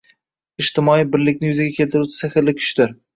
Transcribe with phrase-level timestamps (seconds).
[0.63, 2.97] ijtimoiy birlikni yuzaga keltiruvchi «sehrli» kuchdir.